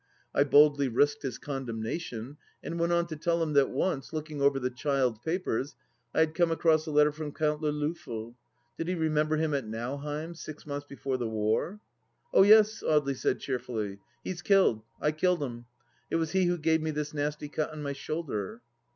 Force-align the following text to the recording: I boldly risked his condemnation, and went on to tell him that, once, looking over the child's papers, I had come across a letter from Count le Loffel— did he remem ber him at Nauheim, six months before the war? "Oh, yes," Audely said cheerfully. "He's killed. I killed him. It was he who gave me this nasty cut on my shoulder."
I 0.33 0.43
boldly 0.45 0.87
risked 0.87 1.21
his 1.21 1.37
condemnation, 1.37 2.37
and 2.63 2.79
went 2.79 2.91
on 2.91 3.05
to 3.05 3.15
tell 3.15 3.43
him 3.43 3.53
that, 3.53 3.69
once, 3.69 4.11
looking 4.11 4.41
over 4.41 4.57
the 4.57 4.71
child's 4.71 5.19
papers, 5.19 5.75
I 6.11 6.21
had 6.21 6.33
come 6.33 6.49
across 6.49 6.87
a 6.87 6.91
letter 6.91 7.11
from 7.11 7.31
Count 7.31 7.61
le 7.61 7.67
Loffel— 7.69 8.35
did 8.79 8.87
he 8.87 8.95
remem 8.95 9.29
ber 9.29 9.37
him 9.37 9.53
at 9.53 9.67
Nauheim, 9.67 10.33
six 10.33 10.65
months 10.65 10.87
before 10.87 11.17
the 11.17 11.29
war? 11.29 11.81
"Oh, 12.33 12.41
yes," 12.41 12.81
Audely 12.81 13.15
said 13.15 13.41
cheerfully. 13.41 13.99
"He's 14.23 14.41
killed. 14.41 14.81
I 14.99 15.11
killed 15.11 15.43
him. 15.43 15.65
It 16.09 16.15
was 16.15 16.31
he 16.31 16.45
who 16.45 16.57
gave 16.57 16.81
me 16.81 16.89
this 16.89 17.13
nasty 17.13 17.47
cut 17.47 17.69
on 17.69 17.83
my 17.83 17.93
shoulder." 17.93 18.61